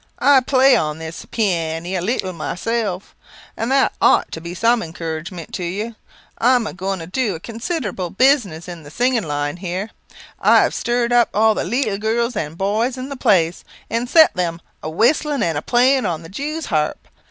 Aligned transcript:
I 0.17 0.39
play 0.39 0.75
on 0.75 0.97
this 0.97 1.27
pee 1.29 1.51
a 1.53 1.79
ne 1.79 1.93
a 1.95 2.01
leetle 2.01 2.33
myself, 2.33 3.13
and 3.55 3.71
that 3.71 3.93
ought 4.01 4.31
to 4.31 4.41
be 4.41 4.55
some 4.55 4.81
encouragement 4.81 5.53
to 5.53 5.63
you. 5.63 5.93
I 6.39 6.55
am 6.55 6.63
goin' 6.75 6.97
to 6.97 7.05
do 7.05 7.35
a 7.35 7.39
considerable 7.39 8.09
business 8.09 8.67
in 8.67 8.81
the 8.81 8.89
singing 8.89 9.21
line 9.21 9.57
here. 9.57 9.91
I 10.39 10.63
have 10.63 10.73
stirred 10.73 11.13
up 11.13 11.29
all 11.35 11.53
the 11.53 11.63
leetle 11.63 11.99
girls 11.99 12.35
and 12.35 12.57
boys 12.57 12.97
in 12.97 13.09
the 13.09 13.15
place, 13.15 13.63
and 13.91 14.09
set 14.09 14.33
them 14.33 14.59
whistling 14.81 15.43
an' 15.43 15.61
playing 15.67 16.07
on 16.07 16.23
the 16.23 16.29
Jew's 16.29 16.65
harp. 16.65 17.07